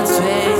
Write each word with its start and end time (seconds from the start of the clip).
that's 0.00 0.18
fake 0.18 0.59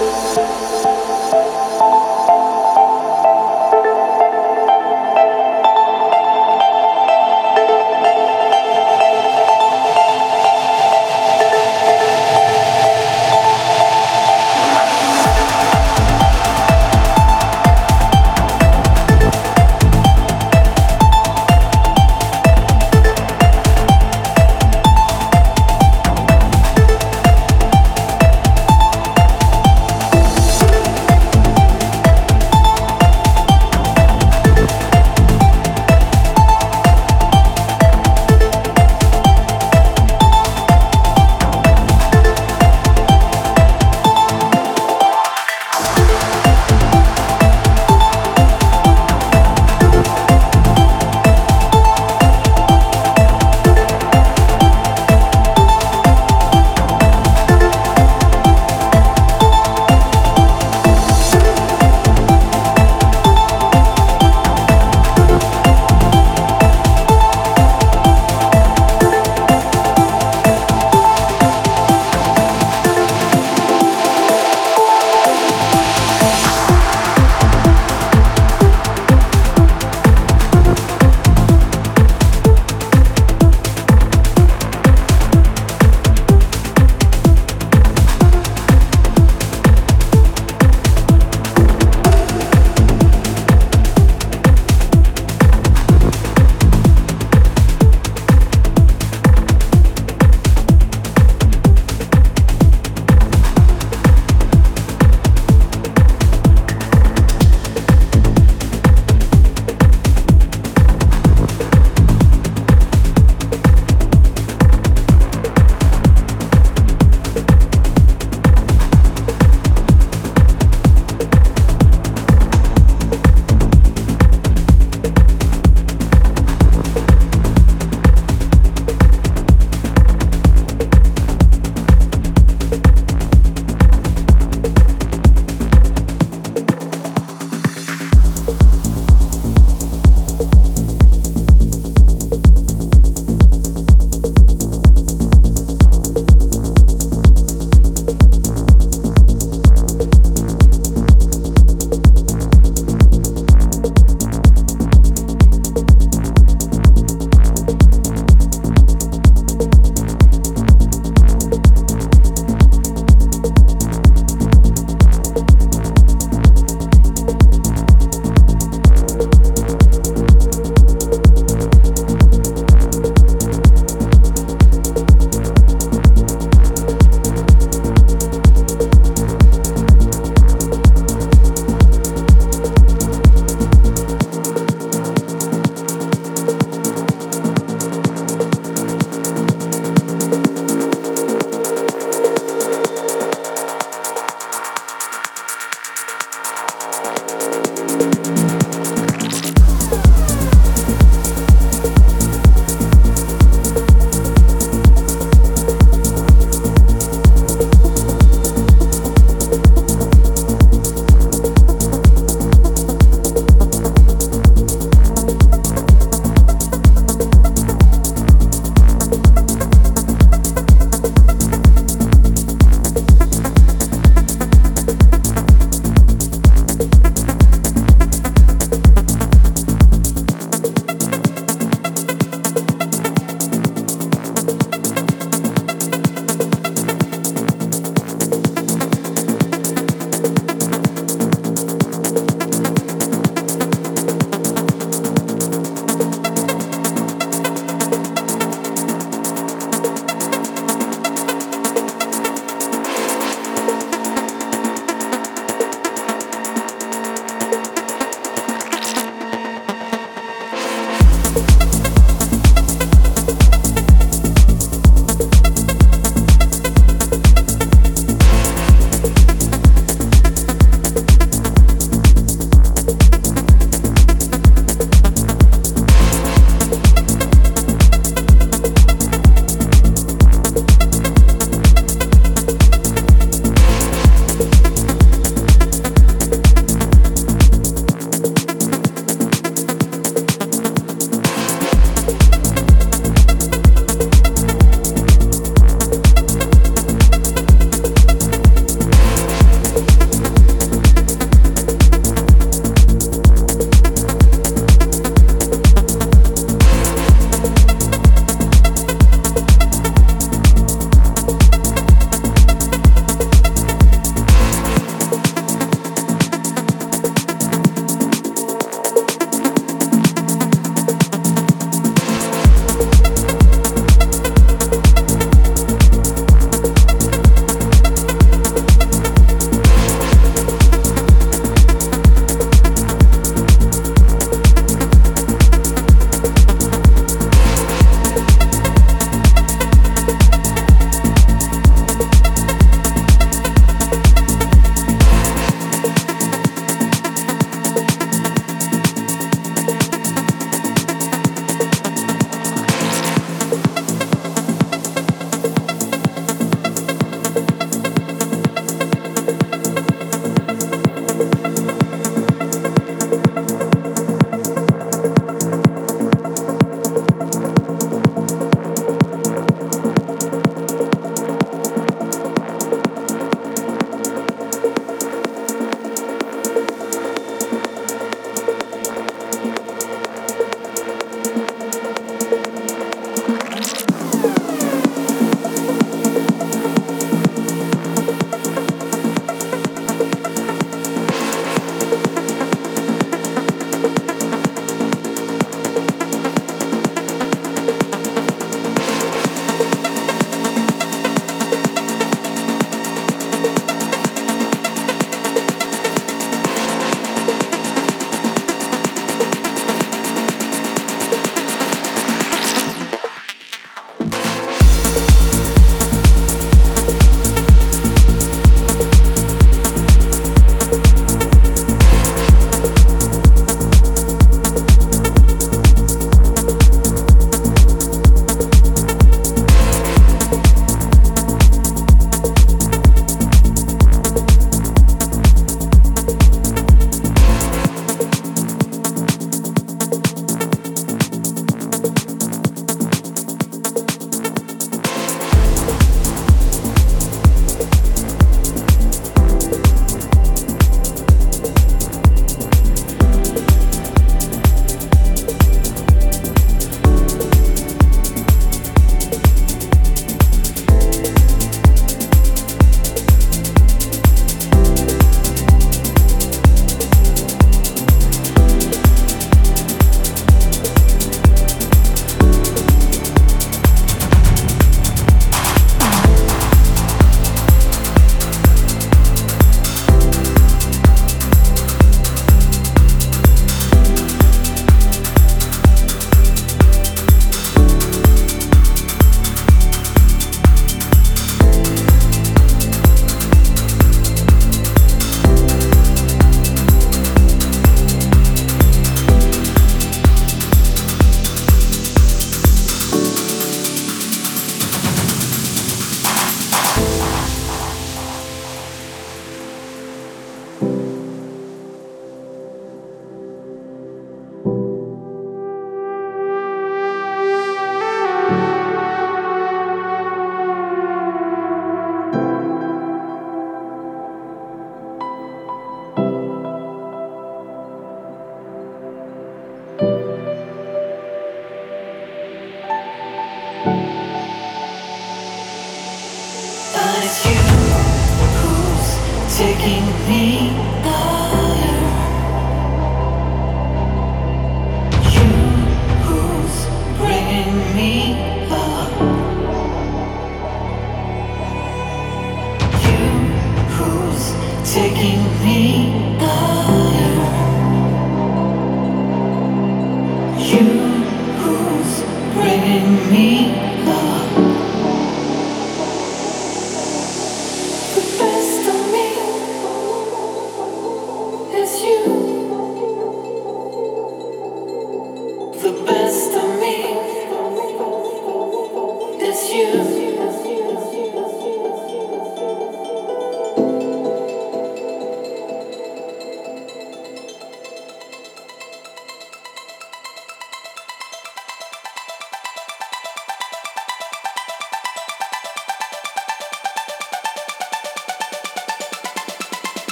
you. 0.00 0.21